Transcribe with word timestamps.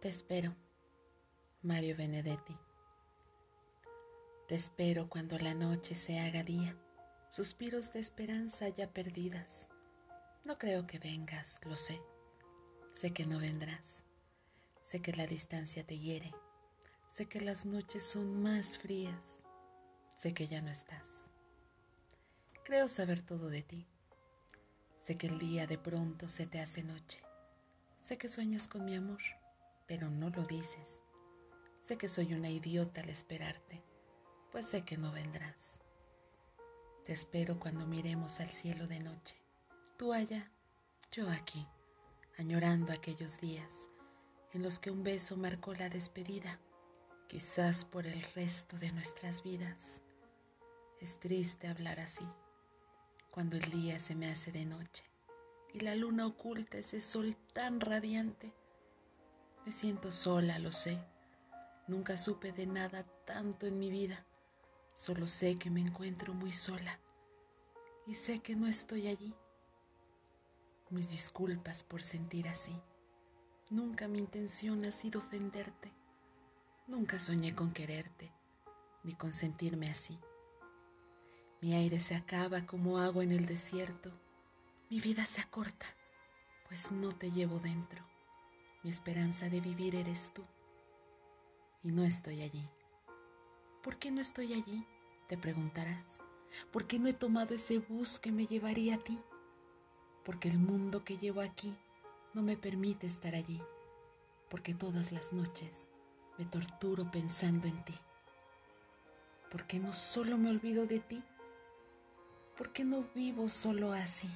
Te 0.00 0.08
espero, 0.08 0.56
Mario 1.60 1.94
Benedetti. 1.94 2.56
Te 4.48 4.54
espero 4.54 5.10
cuando 5.10 5.38
la 5.38 5.52
noche 5.52 5.94
se 5.94 6.18
haga 6.18 6.42
día, 6.42 6.74
suspiros 7.28 7.92
de 7.92 8.00
esperanza 8.00 8.70
ya 8.70 8.90
perdidas. 8.90 9.68
No 10.46 10.56
creo 10.56 10.86
que 10.86 10.98
vengas, 10.98 11.60
lo 11.66 11.76
sé. 11.76 12.00
Sé 12.92 13.12
que 13.12 13.26
no 13.26 13.38
vendrás. 13.40 14.02
Sé 14.82 15.02
que 15.02 15.12
la 15.12 15.26
distancia 15.26 15.86
te 15.86 15.98
hiere. 15.98 16.32
Sé 17.06 17.26
que 17.26 17.42
las 17.42 17.66
noches 17.66 18.02
son 18.02 18.42
más 18.42 18.78
frías. 18.78 19.44
Sé 20.16 20.32
que 20.32 20.46
ya 20.46 20.62
no 20.62 20.70
estás. 20.70 21.30
Creo 22.64 22.88
saber 22.88 23.20
todo 23.20 23.50
de 23.50 23.60
ti. 23.60 23.86
Sé 24.96 25.18
que 25.18 25.26
el 25.26 25.38
día 25.38 25.66
de 25.66 25.76
pronto 25.76 26.30
se 26.30 26.46
te 26.46 26.58
hace 26.58 26.82
noche. 26.84 27.20
Sé 27.98 28.16
que 28.16 28.30
sueñas 28.30 28.66
con 28.66 28.86
mi 28.86 28.96
amor, 28.96 29.20
pero 29.90 30.08
no 30.08 30.30
lo 30.30 30.44
dices. 30.44 31.02
Sé 31.82 31.98
que 31.98 32.08
soy 32.08 32.32
una 32.34 32.48
idiota 32.48 33.00
al 33.00 33.08
esperarte 33.08 33.82
pues 34.50 34.66
sé 34.66 34.82
que 34.82 34.96
no 34.96 35.12
vendrás. 35.12 35.80
Te 37.04 37.12
espero 37.12 37.58
cuando 37.58 37.86
miremos 37.86 38.40
al 38.40 38.50
cielo 38.50 38.86
de 38.86 39.00
noche, 39.00 39.36
tú 39.96 40.12
allá, 40.12 40.50
yo 41.12 41.28
aquí, 41.28 41.66
añorando 42.38 42.92
aquellos 42.92 43.40
días 43.40 43.88
en 44.52 44.62
los 44.62 44.78
que 44.78 44.90
un 44.90 45.04
beso 45.04 45.36
marcó 45.36 45.72
la 45.74 45.88
despedida, 45.88 46.58
quizás 47.28 47.84
por 47.84 48.06
el 48.06 48.22
resto 48.34 48.76
de 48.78 48.90
nuestras 48.90 49.44
vidas. 49.44 50.02
Es 51.00 51.20
triste 51.20 51.68
hablar 51.68 52.00
así, 52.00 52.26
cuando 53.30 53.56
el 53.56 53.70
día 53.70 54.00
se 54.00 54.16
me 54.16 54.28
hace 54.28 54.50
de 54.50 54.66
noche 54.66 55.04
y 55.72 55.80
la 55.80 55.94
luna 55.94 56.26
oculta 56.26 56.78
ese 56.78 57.00
sol 57.00 57.36
tan 57.52 57.80
radiante. 57.80 58.52
Me 59.70 59.76
siento 59.76 60.10
sola, 60.10 60.58
lo 60.58 60.72
sé. 60.72 60.98
Nunca 61.86 62.16
supe 62.18 62.50
de 62.50 62.66
nada 62.66 63.04
tanto 63.24 63.68
en 63.68 63.78
mi 63.78 63.88
vida. 63.88 64.26
Solo 64.94 65.28
sé 65.28 65.54
que 65.54 65.70
me 65.70 65.80
encuentro 65.80 66.34
muy 66.34 66.50
sola 66.50 66.98
y 68.04 68.16
sé 68.16 68.40
que 68.40 68.56
no 68.56 68.66
estoy 68.66 69.06
allí. 69.06 69.32
Mis 70.88 71.08
disculpas 71.08 71.84
por 71.84 72.02
sentir 72.02 72.48
así. 72.48 72.76
Nunca 73.70 74.08
mi 74.08 74.18
intención 74.18 74.84
ha 74.84 74.90
sido 74.90 75.20
ofenderte. 75.20 75.92
Nunca 76.88 77.20
soñé 77.20 77.54
con 77.54 77.72
quererte 77.72 78.32
ni 79.04 79.14
con 79.14 79.30
sentirme 79.30 79.88
así. 79.88 80.18
Mi 81.60 81.74
aire 81.74 82.00
se 82.00 82.16
acaba 82.16 82.66
como 82.66 82.98
agua 82.98 83.22
en 83.22 83.30
el 83.30 83.46
desierto. 83.46 84.10
Mi 84.90 84.98
vida 84.98 85.26
se 85.26 85.40
acorta, 85.40 85.86
pues 86.66 86.90
no 86.90 87.12
te 87.12 87.30
llevo 87.30 87.60
dentro. 87.60 88.10
Mi 88.82 88.88
esperanza 88.88 89.50
de 89.50 89.60
vivir 89.60 89.94
eres 89.94 90.32
tú. 90.32 90.42
Y 91.82 91.92
no 91.92 92.02
estoy 92.02 92.40
allí. 92.40 92.66
¿Por 93.82 93.98
qué 93.98 94.10
no 94.10 94.20
estoy 94.20 94.54
allí? 94.54 94.86
Te 95.28 95.36
preguntarás. 95.36 96.18
¿Por 96.72 96.86
qué 96.86 96.98
no 96.98 97.08
he 97.08 97.12
tomado 97.12 97.54
ese 97.54 97.78
bus 97.78 98.18
que 98.18 98.32
me 98.32 98.46
llevaría 98.46 98.94
a 98.94 98.98
ti? 98.98 99.20
Porque 100.24 100.48
el 100.48 100.58
mundo 100.58 101.04
que 101.04 101.18
llevo 101.18 101.42
aquí 101.42 101.76
no 102.32 102.42
me 102.42 102.56
permite 102.56 103.06
estar 103.06 103.34
allí. 103.34 103.62
Porque 104.48 104.74
todas 104.74 105.12
las 105.12 105.32
noches 105.32 105.88
me 106.38 106.46
torturo 106.46 107.10
pensando 107.10 107.68
en 107.68 107.84
ti. 107.84 107.94
Porque 109.50 109.78
no 109.78 109.92
solo 109.92 110.38
me 110.38 110.48
olvido 110.48 110.86
de 110.86 111.00
ti. 111.00 111.22
Porque 112.56 112.84
no 112.84 113.04
vivo 113.14 113.48
solo 113.50 113.92
así. 113.92 114.30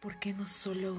Porque 0.00 0.34
no 0.34 0.46
solo 0.46 0.96